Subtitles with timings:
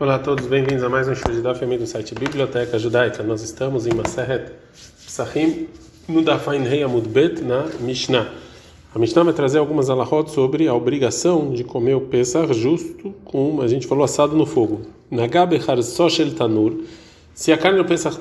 [0.00, 3.20] Olá a todos, bem-vindos a mais um show de Daf do site Biblioteca Judaica.
[3.24, 4.52] Nós estamos em Maseret
[5.04, 5.66] Psachim
[6.08, 8.32] no Dafain Rei Amud Bet na Mishnah.
[8.94, 13.60] A Mishnah vai trazer algumas alahot sobre a obrigação de comer o Pesach justo com,
[13.60, 14.82] a gente falou, assado no fogo.
[15.10, 16.80] Nagabe Harsoshel Tanur,
[17.34, 18.20] se a carne do Pesach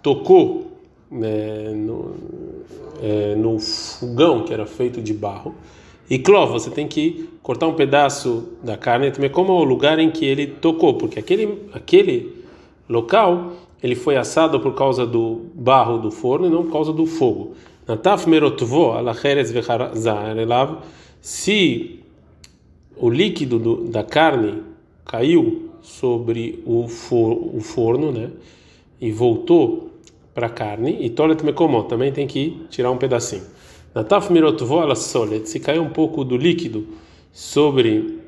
[0.00, 0.78] tocou
[1.10, 2.14] né, no,
[3.02, 5.56] é, no fogão que era feito de barro,
[6.08, 10.10] e cló, você tem que cortar um pedaço da carne, também como o lugar em
[10.10, 12.44] que ele tocou, porque aquele aquele
[12.88, 17.06] local ele foi assado por causa do barro do forno e não por causa do
[17.06, 17.54] fogo.
[17.86, 18.94] Nataf merotvo
[21.20, 22.00] se
[22.96, 24.62] o líquido do, da carne
[25.04, 28.30] caiu sobre o, for, o forno, né,
[29.00, 29.90] e voltou
[30.34, 33.44] para a carne, e tolet mekomot também tem que tirar um pedacinho.
[33.94, 36.86] Nataf mirotvo ala solet, se caiu um pouco do líquido
[37.32, 38.18] sobre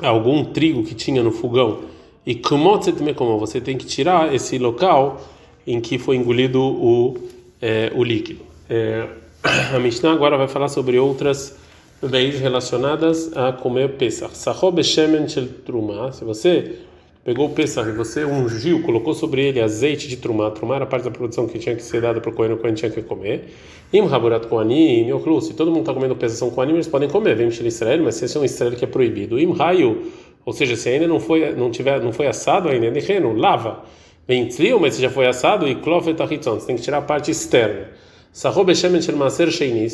[0.00, 1.80] algum trigo que tinha no fogão,
[2.26, 5.20] e kumotzet mekomo, você tem que tirar esse local
[5.66, 7.16] em que foi engolido o,
[7.60, 8.40] é, o líquido.
[8.68, 9.06] É,
[9.74, 11.56] a Mishnah agora vai falar sobre outras
[12.02, 14.36] leis relacionadas a comer Pesach.
[14.36, 16.78] Sahob shemen shel truma, se você
[17.24, 21.04] pegou o Pesach e você ungiu, colocou sobre ele azeite de trumá, trumá era parte
[21.04, 23.54] da produção que tinha que ser dada para o coelho, o coelho tinha que comer.
[23.92, 27.36] Im raburat koanim, yochlu, se todo mundo está comendo Pesach são koanim, eles podem comer,
[27.36, 29.38] vem mexer Israel, mas se esse é um Israel que é proibido.
[29.38, 30.10] Im raio,
[30.44, 33.84] ou seja, se ainda não foi, não tiver, não foi assado ainda, é lava.
[34.26, 37.02] Vem trio, mas se já foi assado, e klofet achitzon, você tem que tirar a
[37.02, 37.88] parte externa.
[38.32, 38.48] Se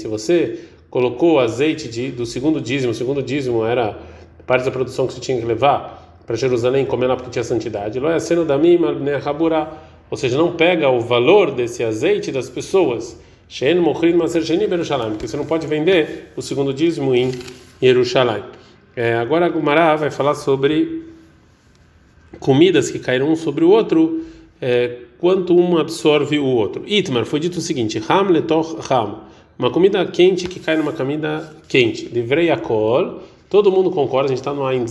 [0.07, 3.99] você colocou azeite de, do segundo dízimo, o segundo dízimo era
[4.47, 7.99] parte da produção que você tinha que levar, para Jerusalém comer lá porque tinha santidade.
[7.99, 8.59] Lo é da
[10.11, 13.19] ou seja, não pega o valor desse azeite das pessoas.
[13.49, 17.33] Shen porque você não pode vender o segundo dízimo em
[17.81, 18.43] Jerusalém.
[18.95, 21.05] É, agora a Gumará vai falar sobre
[22.39, 24.23] comidas que caíram um sobre o outro,
[24.61, 26.83] é, quanto um absorve o outro.
[26.87, 29.21] Itmar foi dito o seguinte: Ham letoch ham,
[29.59, 32.05] uma comida quente que cai numa comida quente.
[32.05, 34.85] Livrei a kol Todo mundo concorda, a gente está no Ain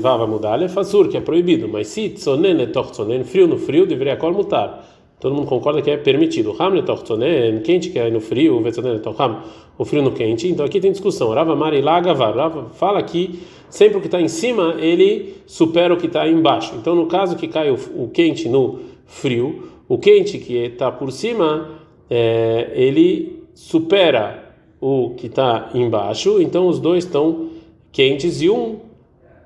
[0.00, 4.18] Vava Mudale, Fasur, que é proibido, mas se Tzonen Etoch Tzonen, frio no frio, deveria
[4.18, 4.86] col mutar.
[5.18, 6.54] Todo mundo concorda que é permitido.
[6.58, 9.44] Ham Etoch Tzonen, quente que é no frio, Vetzonen Etoch Ham,
[9.78, 10.46] o frio no quente.
[10.46, 11.30] Então aqui tem discussão.
[11.30, 15.96] Rava Mari Lagavar, Rava fala que sempre o que está em cima, ele supera o
[15.96, 16.74] que está embaixo.
[16.78, 21.10] Então no caso que cai o, o quente no frio, o quente que está por
[21.10, 21.70] cima,
[22.10, 27.49] é, ele supera o que está embaixo, então os dois estão
[27.92, 28.80] quentes e um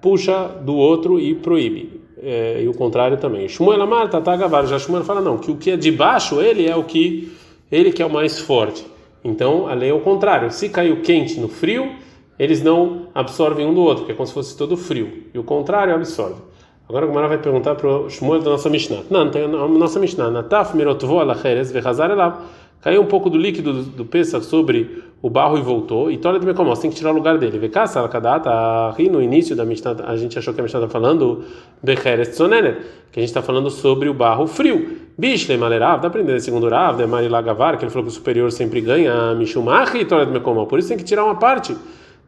[0.01, 2.01] puxa do outro e proíbe.
[2.23, 3.49] É, e o contrário também.
[3.49, 6.75] Shmuel Amar, Tatagavar, já Shmuel fala não, que o que é de baixo, ele é
[6.75, 7.33] o que
[7.71, 8.87] ele que é o mais forte.
[9.23, 10.51] Então, a lei é o contrário.
[10.51, 11.91] Se caiu quente no frio,
[12.39, 15.25] eles não absorvem um do outro, que é como se fosse todo frio.
[15.33, 16.41] E o contrário absorve.
[16.87, 19.03] Agora o Gumara vai perguntar para o Shmuel da nossa Mishnah.
[19.09, 20.31] Não, tem a nossa Mishnah.
[20.31, 22.43] Nataf mirotvo alacheres vechazar elav.
[22.85, 26.11] Caiu um pouco do líquido do, do Pesach sobre o barro e voltou.
[26.11, 27.59] E Tora de Mecomós, tem que tirar o lugar dele.
[27.59, 28.51] Vê cá, Salakadata,
[28.91, 31.45] aqui no início da Mishnah, a gente achou que a Mishnah está falando
[31.83, 34.99] Becheres Tzonener, que a gente está falando sobre o barro frio.
[35.17, 38.83] Bishle Malerav, dá aprender segundo Rav, de Marilagavar, que ele falou que o superior sempre
[38.83, 40.69] ganha, Mishumach e Tora de Mecomós.
[40.69, 41.75] Por isso tem que tirar uma parte,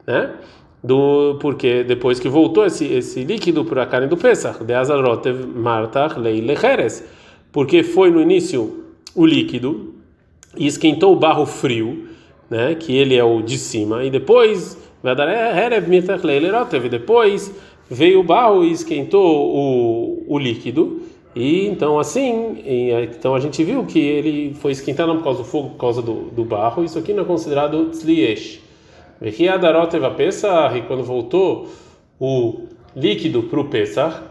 [0.07, 0.37] né?
[0.83, 5.45] do porque depois que voltou esse esse líquido para a carne do Pesach, de Azalrotev
[5.45, 7.05] Martach Leilecheres,
[7.53, 8.85] porque foi no início
[9.15, 9.96] o líquido
[10.57, 12.09] e esquentou o barro frio,
[12.49, 14.79] né, que ele é o de cima, e depois
[16.89, 17.53] depois
[17.89, 21.03] veio o barro e esquentou o, o líquido,
[21.35, 25.45] e então assim, e, então a gente viu que ele foi esquentado por causa do
[25.45, 28.61] fogo, por causa do, do barro, isso aqui não é considerado tzliesh.
[29.21, 31.69] E quando voltou
[32.21, 32.61] o
[32.95, 34.23] líquido para o Pesach,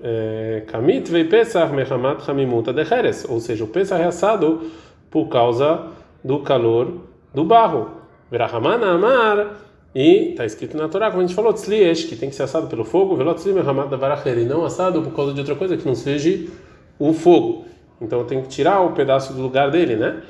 [0.00, 2.84] é, Kamit vei Pesach mechamat chamimuta de
[3.28, 4.62] ou seja, o Pesach é assado
[5.10, 5.86] por causa
[6.22, 7.02] do calor
[7.32, 7.90] do barro.
[8.30, 9.56] Verahamana amar,
[9.94, 12.66] e está escrito na Torá, como a gente falou, tzliesh, que tem que ser assado
[12.66, 16.46] pelo fogo, velot e não assado por causa de outra coisa que não seja
[16.98, 17.64] o fogo.
[17.98, 20.22] Então tem que tirar o pedaço do lugar dele, né?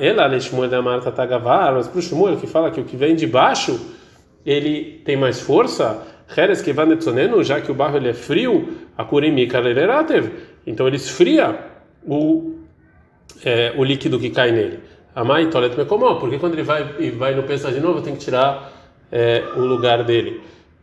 [0.00, 3.26] Ela, Leshmuel da Marta Tagavar, mas para o que fala que o que vem de
[3.26, 3.78] baixo
[4.44, 6.72] ele tem mais força, Heres que
[7.42, 9.46] já que o barro ele é frio, a Kurimi
[10.66, 11.58] então ele esfria
[12.06, 12.54] o
[13.44, 14.80] é, o líquido que cai nele.
[15.14, 18.20] Amai tolet mekomó, porque quando ele vai e vai no pensar de novo, tem que
[18.20, 18.72] tirar
[19.10, 20.40] é, o lugar dele.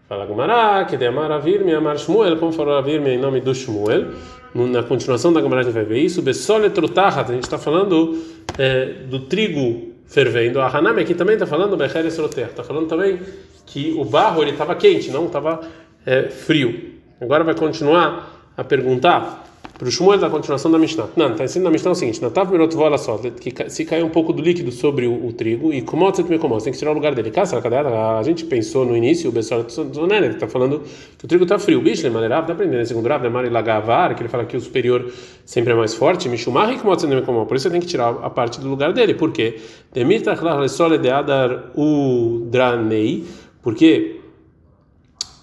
[0.07, 4.07] Fala Gumará, que de amar me amar Shmuel, como falou me em nome do Shmuel.
[4.53, 6.21] Na continuação da Gumará a gente vai ver isso.
[6.21, 8.19] Besoletrutahat, a gente está falando
[8.57, 10.59] é, do trigo fervendo.
[10.59, 13.19] A Hanami aqui também está falando Becheres Roter, está falando também
[13.67, 15.61] que o barro ele estava quente, não estava
[16.05, 16.95] é frio.
[17.21, 19.45] Agora vai continuar a perguntar
[19.79, 21.07] para o Shmuel da continuação da Mishnah.
[21.15, 24.09] Não, está ensinando na Mishnah o seguinte: Natav mirot vola só, que se cair um
[24.09, 27.15] pouco do líquido sobre o, o trigo, e como você tem que tirar o lugar
[27.15, 27.31] dele.
[27.33, 30.81] A gente pensou no início, o Bessor Zonene, que está falando
[31.17, 31.81] que o trigo está frio.
[31.81, 32.85] Bicho, ele maneirava, está aprendendo.
[32.85, 35.09] Segundo Rav, Demar Lagavar, que ele fala que o superior
[35.45, 36.27] sempre é mais forte.
[36.27, 38.91] Mishumar e como você como Por isso você tem que tirar a parte do lugar
[38.91, 39.13] dele.
[39.13, 39.61] Por quê?
[39.93, 43.23] Demir tachlach lesole de adar udranei,
[43.61, 44.19] porque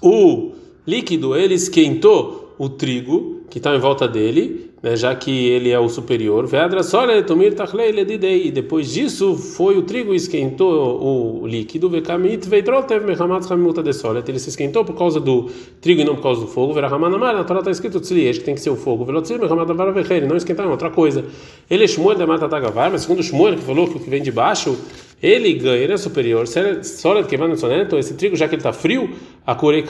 [0.02, 0.52] o
[0.86, 5.78] líquido ele esquentou o trigo que estão em volta dele, né, já que ele é
[5.78, 6.46] o superior.
[8.22, 11.90] E depois disso foi o trigo esquentou o líquido.
[14.26, 15.50] Ele se esquentou por causa do
[15.80, 16.78] trigo e não por causa do fogo.
[16.80, 19.10] Na Torá está escrito que tem que ser o fogo.
[19.10, 19.20] Não
[20.36, 21.24] esquentar é outra coisa.
[21.70, 24.22] Ele é Shmuel da Mata Tagavar, mas segundo Shmuel que falou que o que vem
[24.22, 24.76] de baixo
[25.22, 26.46] ele ganha, ele é superior.
[26.46, 27.56] Só que vai no
[27.98, 29.10] esse trigo, já que ele está frio,
[29.46, 29.82] a curei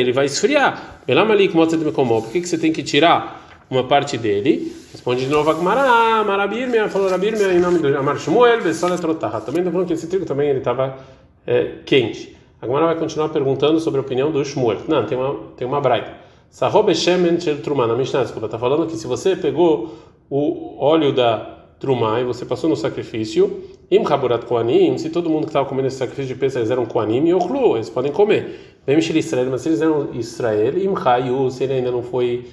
[0.00, 1.02] ele vai esfriar.
[1.06, 4.74] Por que, que você tem que tirar uma parte dele?
[4.90, 9.40] Responde de novo a Gmará, Marabirmia, falou Rabirmia em nome do Amar Shmuel, Bessola Trotarra.
[9.40, 10.98] Também está falando que esse trigo também ele estava
[11.46, 12.36] é, quente.
[12.60, 14.80] A Gmará vai continuar perguntando sobre a opinião do Shmuel.
[14.88, 16.12] Não, tem uma, tem uma braita.
[16.50, 19.94] Sahobe Shemen Shel Trumah, na Mishnah, desculpa, está falando que se você pegou
[20.28, 25.42] o óleo da Trumah e você passou no sacrifício, Im Haburat Koanim, se todo mundo
[25.42, 28.78] que estava comendo esse sacrifício de eles eram Koanim, Yochlu, eles podem comer.
[28.84, 32.46] Vem Israel, mas se eles eram Israel, Im Hayu, se ele ainda não foi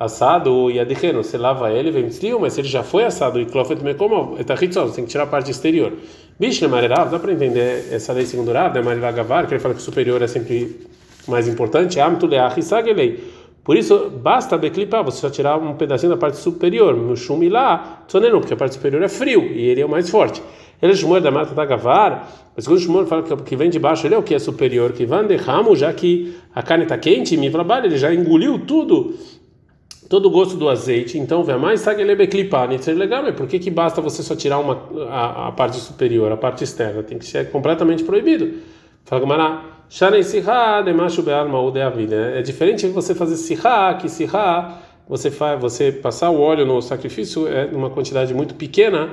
[0.00, 3.84] assado, e Adikeno, você lava ele, vem Tzliu, mas ele já foi assado, e Klofet
[3.84, 5.92] Mekomo, Etahitzol, você tem que tirar a parte exterior.
[6.38, 9.74] Bicho, Marerav, dá para entender essa lei segundo Rav, da Mariva Gavar, que ele fala
[9.74, 10.80] que o superior é sempre
[11.28, 13.22] mais importante, Amtu Leach Isagelei.
[13.62, 18.06] Por isso, basta beclipar, você só tirar um pedacinho da parte superior, no chum lá,
[18.08, 20.42] porque a parte superior é frio e ele é o mais forte.
[20.80, 22.26] Ele é da mata Tagavar,
[22.56, 24.92] mas quando o Shmuel fala que vem de baixo, ele é o que é superior,
[24.92, 29.14] que van derramo, já que a carne está quente, me trabalha, ele já engoliu tudo,
[30.10, 33.70] todo o gosto do azeite, então vem mais ele é legal, mas por que que
[33.70, 37.48] basta você só tirar uma a, a, parte superior, a parte externa, tem que ser
[37.52, 38.54] completamente proibido.
[39.04, 41.72] Fala Gamara, Shanei Sihá de macho be'alma ou.
[41.76, 47.46] É diferente você fazer Sihá, que Sihá você faz, você passar o óleo no sacrifício
[47.46, 49.10] é uma quantidade muito pequena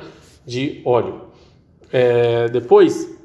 [0.47, 1.21] de óleo.
[1.94, 3.15] É, depois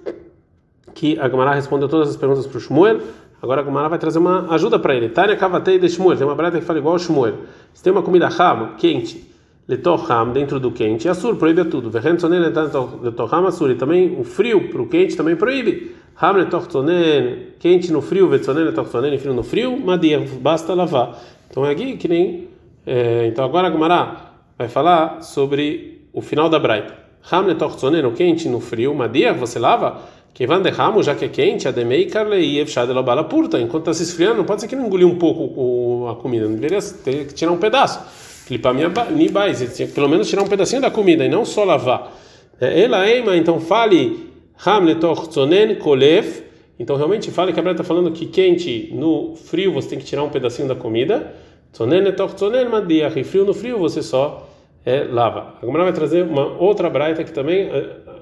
[0.94, 3.00] que a Gamara respondeu todas as perguntas para o Shmuel,
[3.42, 5.08] agora a Gamara vai trazer uma ajuda para ele.
[5.08, 7.34] Tânia Kavatei de Shmuel, tem uma breta que fala igual ao Shmuel.
[7.74, 9.28] Se tem uma comida ham, quente,
[9.66, 11.90] letoham, dentro do quente, assur, proíbe tudo.
[11.90, 15.96] Verrentonen letoham, assur, e também o frio para o quente também proíbe.
[16.20, 21.18] Ham letohtonen, quente no frio, vetsonen letohtonen, frio no frio, madia, basta lavar.
[21.50, 22.48] Então é aqui que nem.
[22.86, 24.16] É, então agora a Gamara
[24.56, 26.94] vai falar sobre o final da Braita.
[27.30, 30.00] Hamle torzonen, no quente, no frio, madia, você lava?
[30.34, 33.60] Que van de ramo, já que é quente, ademei karlei evshad bala purta.
[33.60, 36.54] Enquanto está se esfriando, não pode ser que não engoliu um pouco a comida, não
[36.54, 38.00] deveria ter que tirar um pedaço.
[38.46, 39.62] Clipar minha nibais,
[39.94, 42.12] pelo menos tirar um pedacinho da comida e não só lavar.
[42.58, 44.30] Ela ema, então fale
[44.64, 46.42] hamle torzonen kolef.
[46.78, 50.04] Então realmente fale que a Bíblia está falando que quente no frio você tem que
[50.04, 51.34] tirar um pedacinho da comida.
[51.72, 54.48] Tzonen torzonen madia, frio no frio você só
[54.84, 55.54] é lava.
[55.62, 57.70] A Gemara vai trazer uma outra braita que também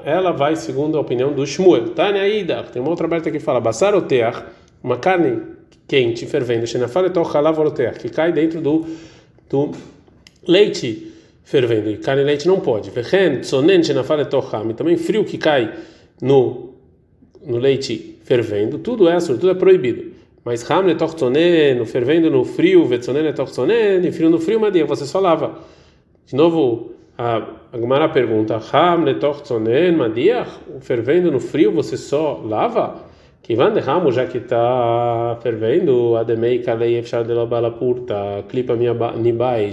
[0.05, 1.91] ela vai segundo a opinião do Shmuel.
[1.91, 4.44] Tânia Ida, tem uma outra braita que fala basar oteach,
[4.82, 5.43] uma carne
[5.87, 6.64] quente fervendo,
[7.99, 8.87] que cai dentro do,
[9.49, 9.73] do
[10.47, 11.12] leite
[11.45, 11.90] fervendo.
[11.90, 12.90] E carne e leite não pode.
[14.76, 15.73] Também frio que cai
[16.23, 16.71] no
[17.45, 20.12] no leite fervendo, tudo é tudo é proibido.
[20.45, 25.59] Mas hamle no fervendo no frio, vetzonen torzonen, frio no frio, madia, você só lava.
[26.26, 29.05] De novo, a, a Gemara pergunta: Ham
[29.97, 30.50] madiach?
[30.81, 33.11] Fervendo no frio você só lava?
[33.43, 38.95] Que de ramo já que está fervendo, ademei kalei efshar de la purta, clipa minha
[39.17, 39.71] nibai.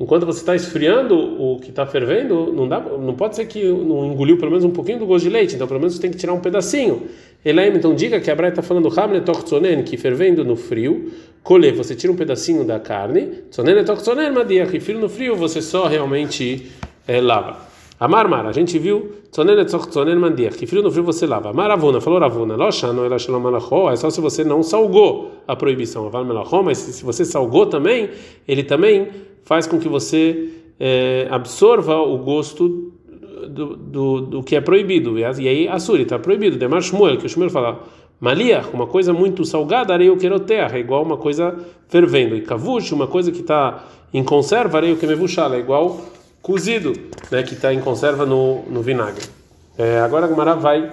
[0.00, 4.06] Enquanto você está esfriando o que está fervendo, não dá, não pode ser que não
[4.06, 5.54] engoliu pelo menos um pouquinho do gosto de leite.
[5.54, 7.02] Então pelo menos tem que tirar um pedacinho.
[7.44, 8.88] Elaim, então diga que a Braita está falando
[9.24, 11.10] tortzonen, que fervendo no frio,
[11.42, 15.60] colhe, você tira um pedacinho da carne, tzonen tortzonen madia, que frio no frio você
[15.60, 16.70] só realmente
[17.06, 17.56] é, lava.
[17.98, 21.52] A marmar, a gente viu tzonen tortzonen madia, que frio no frio você lava.
[21.52, 26.08] Maravuna, falou Ravuna, loshano ela é só se você não salgou a proibição,
[26.64, 28.10] mas se você salgou também,
[28.46, 29.08] ele também
[29.42, 32.91] faz com que você é, absorva o gosto
[33.52, 35.18] do, do, do, que é proibido.
[35.18, 36.56] E aí, Assuri está proibido.
[36.56, 37.80] Demar Shmuel, que o Shmuel fala,
[38.20, 41.56] Malia, uma coisa muito salgada, areia que terra, é igual uma coisa
[41.88, 42.36] fervendo.
[42.36, 46.00] E Kavush, uma coisa que está em conserva, areia que mevuchala, é igual
[46.40, 46.92] cozido,
[47.30, 49.24] né, que está em conserva no, no vinagre.
[49.76, 50.90] É, agora a Gumara vai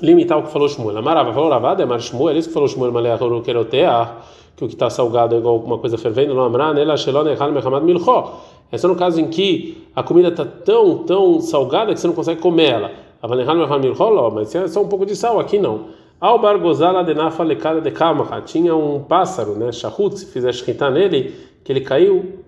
[0.00, 0.96] limitar o que falou Shmuel.
[0.96, 4.16] Amarava, falou Ravada, mas Shmuel, isso que falou Shmuel, Maleachuru Keroteah,
[4.56, 7.52] que o que está salgado é igual alguma coisa fervendo, não amra, nela Shelon Echal
[7.52, 8.32] Mehamad Milcho.
[8.70, 12.14] É só no caso em que a comida está tão, tão salgada que você não
[12.14, 12.92] consegue comer ela.
[14.34, 15.86] Mas é só um pouco de sal, aqui não.
[16.20, 21.34] Ao Bargozala de de Kamaha, tinha um pássaro, né, Shahut, se fizer shkita nele,
[21.64, 22.40] que ele caiu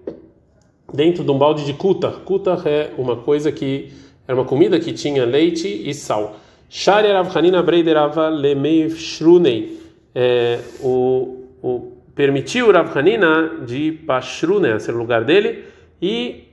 [0.93, 2.11] dentro de um balde de kuta.
[2.11, 3.93] Kuta é uma coisa que
[4.27, 6.37] era uma comida que tinha leite e sal.
[6.69, 9.81] Shari Rav Hanina Breiderava Lemei Shrunei.
[10.15, 11.37] É, o,
[12.15, 15.65] permitiu Rav Hanina de Pashrunei, ser o lugar dele,
[16.01, 16.49] e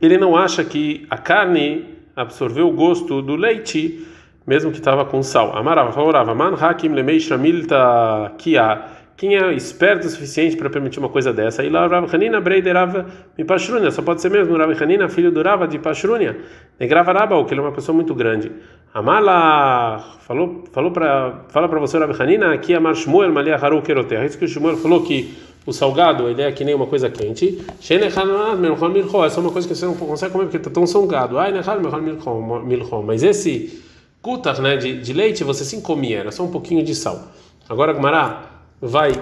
[0.00, 4.06] ele não acha que a carne absorveu o gosto do leite,
[4.46, 5.56] mesmo que estava com sal.
[5.56, 11.08] Amarava, favorava, man hakim lemei shramilta kia quem é esperto o suficiente para permitir uma
[11.08, 11.62] coisa dessa?
[11.62, 13.06] E lá Rav Hanina Breiderava
[13.38, 16.36] mi Pashrunia, só pode ser mesmo Rav Hanina, filho do Rava de Pashrunia.
[16.80, 18.50] Negrava Rabal, que ele é uma pessoa muito grande.
[18.92, 24.16] Amala falou falou para fala para você Rav Hanina que Amar Shmuel Malia Haru Kerote.
[24.16, 25.32] É isso que o Shmuel falou que
[25.64, 27.58] o salgado, ele é que nem uma coisa quente.
[27.88, 31.36] É só uma coisa que você não consegue comer porque está tão salgado.
[33.04, 33.82] Mas esse
[34.20, 37.28] kutar, né, de, de leite, você sim comia, era só um pouquinho de sal.
[37.68, 38.50] Agora, Gumará,
[38.80, 39.12] vai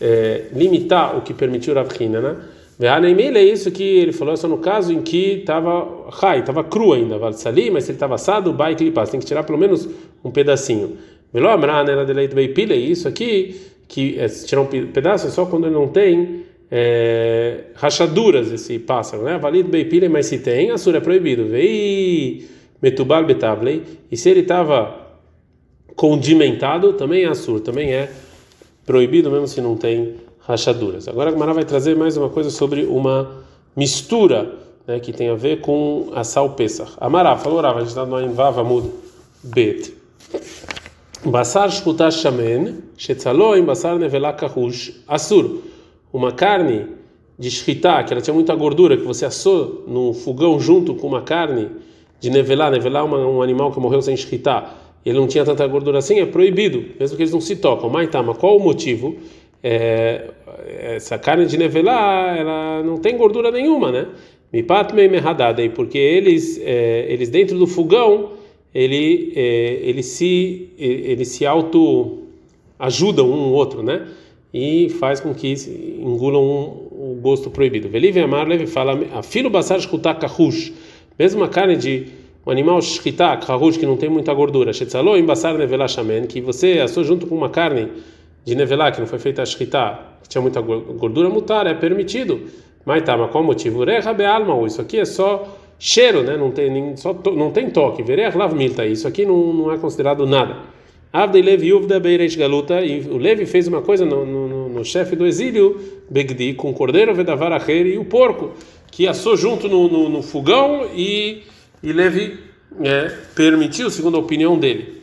[0.00, 2.36] é, limitar o que permitiu Rav Hina, né?
[2.80, 7.18] é isso que ele falou, só no caso em que estava rai, estava cru ainda,
[7.18, 9.88] mas se ele estava assado, vai clipar, tem que tirar pelo menos
[10.22, 10.96] um pedacinho.
[11.34, 15.66] Amrar, né, de leite beipile, isso aqui, que é, tirar um pedaço é só quando
[15.66, 19.38] ele não tem é, rachaduras, esse pássaro, né?
[19.38, 21.46] Valido beipile, mas se tem, assur é proibido.
[21.46, 22.46] Vei
[22.80, 25.08] metubal betablei, e se ele estava
[25.96, 28.12] condimentado, também é assur, também é
[28.86, 31.08] proibido mesmo se não tem rachaduras.
[31.08, 34.54] Agora a Gemara vai trazer mais uma coisa sobre uma mistura
[34.86, 36.92] né, que tem a ver com a sal Pesach.
[36.98, 38.90] Amará, falou a gente está no Ainvav Amud
[39.42, 39.92] Bet.
[41.24, 45.62] Basar shkutash shamen, shetzalo em basar nevelá kahush, asur.
[46.12, 46.86] Uma carne
[47.36, 51.22] de shkita, que ela tinha muita gordura, que você assou no fogão junto com uma
[51.22, 51.70] carne
[52.20, 54.64] de nevelá, nevelá é um animal que morreu sem shkita,
[55.04, 57.90] ele não tinha tanta gordura assim, é proibido, mesmo que eles não se tocam.
[57.90, 59.16] Mas tá, qual o motivo?
[59.62, 60.30] É,
[60.94, 64.06] essa carne de nevelá, ela não tem gordura nenhuma, né?
[64.52, 68.37] Mipat mei e porque eles, é, eles dentro do fogão,
[68.74, 72.24] ele, é, ele se, ele se auto
[72.78, 74.06] ajudam um no outro, né?
[74.52, 75.54] E faz com que
[75.98, 77.88] engulam um, o gosto proibido.
[77.88, 80.24] Velive Amar Levi fala, afilo basar shkutak
[81.18, 82.06] mesmo a carne de
[82.46, 86.40] um animal shkita, kahush, que não tem muita gordura, shetzalo em basar nevelá shamen, que
[86.40, 87.88] você assou junto com uma carne
[88.44, 92.40] de nevelá, que não foi feita shkita, que tinha muita gordura, mutar, é permitido.
[92.86, 93.84] Mas tá, mas qual motivo?
[93.84, 96.36] Reha be'alma, isso aqui é só cheiro, né?
[96.36, 98.02] Não tem, nem, só to, não tem toque.
[98.02, 100.56] Vereh lav milta, isso aqui não, não é considerado nada.
[101.12, 105.16] Avdei Levi Uvda Beireish Galuta, e o Levi fez uma coisa no, no, no chefe
[105.16, 105.80] do exílio,
[106.10, 108.52] Begdi, com o cordeiro, Vedavar e o porco,
[108.90, 111.44] que assou junto no, no, no fogão e
[111.82, 112.38] e Levi
[112.80, 115.02] é, permitiu, segundo a opinião dele.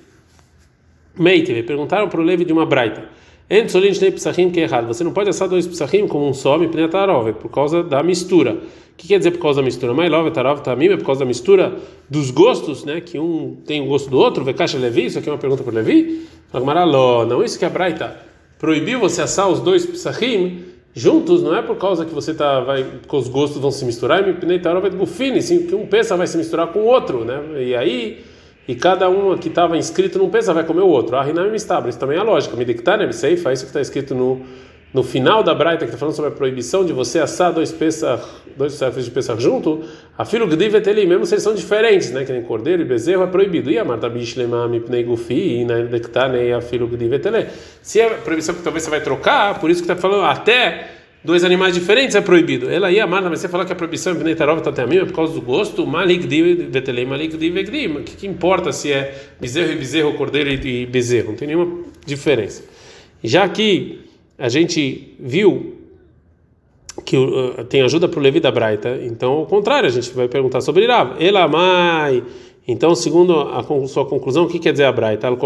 [1.17, 3.09] Meiteve, perguntaram para o Levi de uma braita.
[3.49, 4.81] É.
[4.87, 8.53] Você não pode assar dois psachim como um só, por causa da mistura.
[8.53, 9.93] O que quer dizer por causa da mistura?
[9.93, 11.75] Mailove, tarov, tamim, é por causa da mistura
[12.09, 13.01] dos gostos, né?
[13.01, 14.43] Que um tem o gosto do outro.
[14.43, 16.27] Vekasha Levi, isso aqui é uma pergunta para Levi?
[17.27, 18.17] Não, isso que a Braita
[18.57, 22.85] proibiu você assar os dois psachim juntos não é por causa que você tá vai
[23.05, 26.67] que os gostos vão se misturar e me sim que um pensa vai se misturar
[26.67, 28.23] com o outro né e aí
[28.67, 31.15] e cada um que estava inscrito não pensa vai comer o outro.
[31.15, 33.11] Ah não estável isso também é me dictar né?
[33.11, 34.41] Sei faz isso que está escrito no
[34.95, 38.23] no final da Braita que está falando sobre a proibição de você assar dois pesach,
[38.55, 39.83] dois servos de pesach junto,
[40.17, 43.27] a filo gdivet mesmo se eles são diferentes, né, que nem cordeiro e bezerro é
[43.27, 43.69] proibido.
[43.69, 47.25] E a marta bishlema mipnei gufi e na dektane a filo gdivet
[47.81, 50.87] Se é proibição que talvez você vai trocar, por isso que está falando até
[51.25, 52.69] dois animais diferentes é proibido.
[52.69, 55.33] Ela ia amar, mas você falou que a proibição Tarov tá mim é por causa
[55.33, 57.87] do gosto, malik di vetelei, malik di vegdi.
[57.87, 61.29] O que, que importa se é bezerro e bezerro, cordeiro e bezerro?
[61.29, 62.63] Não tem nenhuma diferença.
[63.23, 64.01] Já que
[64.37, 65.73] a gente viu
[67.03, 70.27] que uh, tem ajuda para o Levi da Braita, então ao contrário, a gente vai
[70.27, 71.21] perguntar sobre Rav.
[71.21, 72.23] Elamai.
[72.67, 75.27] Então, segundo a, sua conclusão, o que quer dizer a Braita?
[75.27, 75.45] Então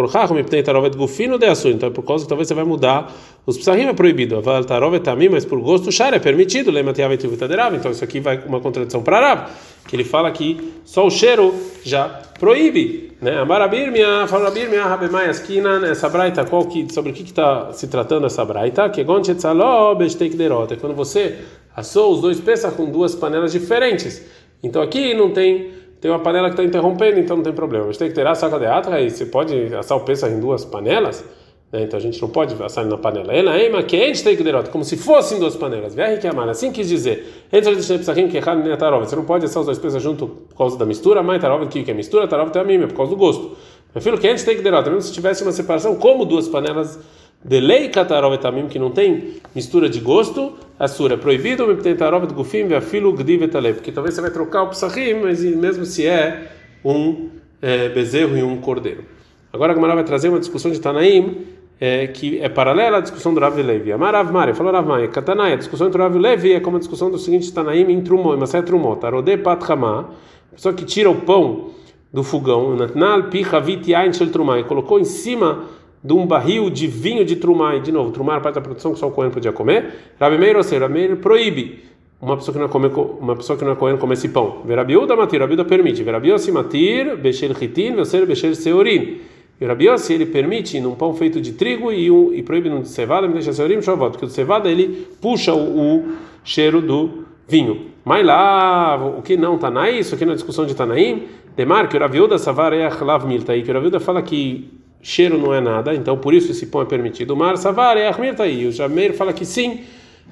[1.87, 3.13] é por causa que talvez você vai mudar.
[3.45, 4.37] Os psahim é proibido.
[4.37, 6.71] Aval tarovet tamim, mas por gosto, shar é permitido.
[6.71, 9.49] Então isso aqui vai uma contradição para Rav,
[9.85, 12.07] que ele fala que só o cheiro já
[12.39, 13.11] proíbe.
[13.21, 13.37] Né?
[13.37, 17.87] Amarabir minha, falabir minha, rabemai askinan, essa braita, qual que, sobre o que está se
[17.87, 18.89] tratando essa braita?
[18.89, 21.39] Que é quando você
[21.75, 24.23] assou os dois peças com duas panelas diferentes.
[24.63, 27.85] Então aqui não tem tem uma panela que está interrompendo, então não tem problema.
[27.87, 30.39] Mas tem que ter a saca de atra, e você pode assar o peso em
[30.39, 31.25] duas panelas,
[31.71, 31.83] né?
[31.83, 33.33] então a gente não pode assar na panela.
[33.33, 35.93] Ela é que a gente tem que como se fossem duas panelas.
[35.93, 37.47] Verre que amar, assim quis dizer.
[37.51, 38.37] Entre os psachim que
[38.77, 39.05] tarova.
[39.05, 41.89] Você não pode assar os dois pesos junto por causa da mistura, mas tarova que
[41.89, 43.57] é mistura, tarova tem a mim, é por causa do gosto.
[43.93, 46.99] Meu filho, que a gente tem que mesmo se tivesse uma separação, como duas panelas
[47.43, 51.75] de lei catarov etamim, que não tem mistura de gosto, a sura é proibido, me
[51.75, 55.15] tem tarov de gufim, ve afilo gdiv etaleb, porque talvez você vai trocar o psachim,
[55.15, 56.51] mas mesmo se é
[56.83, 57.29] um
[57.61, 59.03] é, bezerro e um cordeiro.
[59.51, 61.45] Agora a Gamara vai trazer uma discussão de Tanaim,
[61.79, 63.91] é, que é paralela à discussão do Rav Levi.
[63.91, 66.79] Amarav Mari, falou Rav Mari, Katanai, a discussão entre o Rav Levi é como a
[66.79, 70.05] discussão do seguinte Tanaim em Trumot, em Masé Trumot, Arode Pat a
[70.53, 71.69] pessoa que tira o pão
[72.11, 75.65] do fogão, Natnal Pi Havit Yain Shel Trumai, colocou em cima
[76.03, 79.07] de um barril de vinho de trumai, de novo, trumar parte da produção que só
[79.07, 80.13] o coelho podia comer.
[80.19, 81.83] Rabi Meir, ou seja, Rabi proíbe
[82.21, 84.61] uma pessoa que não é comer, uma pessoa que não é coelho comer esse pão.
[84.65, 86.03] Verabiuda matir, Rabiuda permite.
[86.03, 89.19] Verabiosi matir, bechel chitin, veser bechel seorin.
[89.59, 92.87] E Rabiossi ele permite num pão feito de trigo e, um, e proíbe no de
[92.87, 96.05] cevada, me deixa seorim, shavot, porque o de cevada ele puxa o, o
[96.45, 97.87] cheiro do vinho.
[98.05, 101.25] Mas lá, o que não está na isso, aqui na discussão de Tanaim,
[101.57, 104.69] demar que o Rabiuda savar é lav milta, aí que o Rabiuda fala que
[105.01, 107.35] cheiro não é nada, então por isso esse pão é permitido.
[107.35, 108.67] Mar savar é armir tá aí.
[108.67, 109.81] O Jameir fala que sim,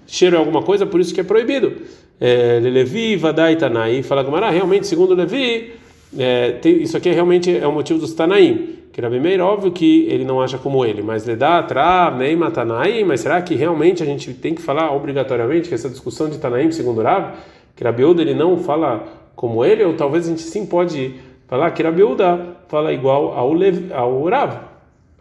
[0.05, 1.73] cheiro é alguma coisa, por isso que é proibido.
[2.19, 5.73] É, Levi, Vadai, Tanai, fala Gamara, realmente, segundo Levi,
[6.17, 8.75] é, tem, isso aqui realmente é o motivo dos Tanaim.
[8.91, 13.03] Que Rabi Meir, óbvio que ele não acha como ele, mas Ledá, Trav, Neima, Tanaim,
[13.03, 16.71] mas será que realmente a gente tem que falar obrigatoriamente que essa discussão de Tanaim,
[16.71, 17.35] segundo Rav,
[17.75, 19.05] que Rabi Uda, ele não fala
[19.35, 21.13] como ele, ou talvez a gente sim pode
[21.47, 24.59] falar que Rabi Uda fala igual ao, Lev, ao Rav.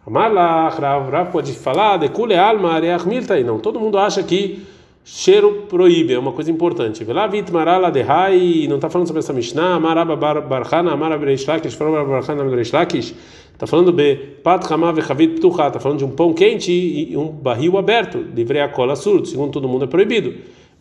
[0.06, 3.42] Amalach, Rav, Rav pode falar, de kule alma areach miltai.
[3.42, 4.66] Não, todo mundo acha que
[5.04, 7.04] cheiro proíbe, é uma coisa importante.
[7.04, 12.04] Velavit marala de hai, não está falando sobre essa Mishnah, maraba barchana, amara bereishlakish, falou
[12.04, 13.14] barchana bereishlakish.
[13.52, 17.28] Está falando be pat hama vechavit ptucha, está falando de um pão quente e um
[17.28, 20.34] barril aberto, livrei a cola surdo, segundo todo mundo é proibido.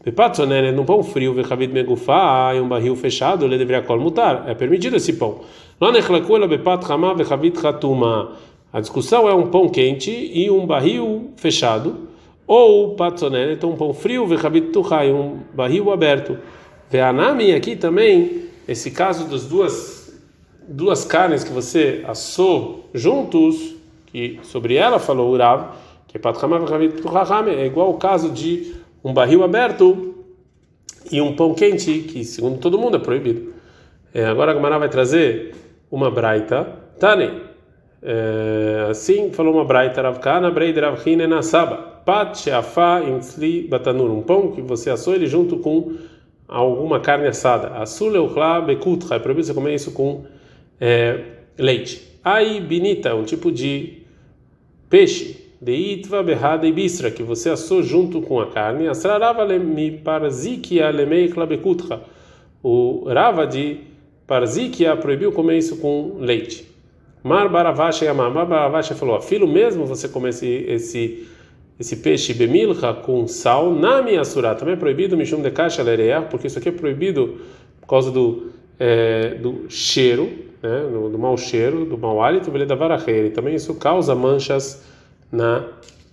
[0.05, 4.53] Bepatzonene, num pão frio, vechavit megufá, e um barril fechado, ele deveria cola mutar, é
[4.53, 5.41] permitido esse pão.
[8.71, 12.07] A discussão é um pão quente e um barril fechado,
[12.45, 16.37] ou patzonene, então um pão frio, vechavit tuhai, um barril aberto.
[16.91, 19.95] Veanami aqui também, esse caso das duas
[20.67, 25.71] duas carnes que você assou juntos, que sobre ela falou o Rav,
[26.07, 26.21] que é
[27.51, 28.73] é igual o caso de
[29.05, 30.15] um barril aberto
[31.11, 33.53] e um pão quente, que segundo todo mundo é proibido.
[34.11, 35.53] É, agora a Gamara vai trazer
[35.91, 36.63] uma braita,
[36.99, 37.43] Tane.
[38.01, 44.51] É, assim falou uma braita, Ravkana, Breid Ravhine Nasaba, Pat Sheafá Insli Batanur, um pão
[44.51, 45.93] que você assou ele junto com
[46.47, 47.77] alguma carne assada.
[47.77, 50.25] Asule Uchla Bekutra, é proibido você comer isso com
[50.81, 51.19] é,
[51.59, 52.01] leite.
[52.23, 54.01] Aí, binita, um tipo de
[54.89, 55.44] peixe.
[55.61, 58.87] De itva berrada e bistra, que você assou junto com a carne.
[58.87, 62.01] Asrarava lemi parzikia lemei klabekutra.
[62.61, 63.79] O rava de
[64.27, 66.67] Parzikia proibiu comer isso com leite.
[67.23, 68.31] Mar Baravacha Yamar.
[68.31, 71.27] Mar Baravacha falou: filho mesmo você comer esse, esse,
[71.79, 74.55] esse peixe bemilcha com sal, na minha surá.
[74.55, 77.37] Também é proibido Mishum de Kasha Lereah, porque isso aqui é proibido
[77.79, 80.27] por causa do, é, do cheiro,
[80.61, 84.83] né, do, do mau cheiro, do mau hálito, e também isso causa manchas
[85.31, 85.63] na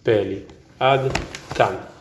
[0.05, 0.47] pele.
[0.79, 1.13] Ad
[1.55, 1.92] Kan.